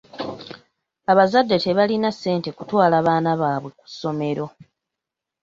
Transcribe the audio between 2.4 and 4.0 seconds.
kutwala baana baabwe ku